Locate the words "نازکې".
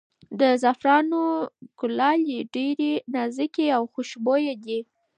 3.15-3.67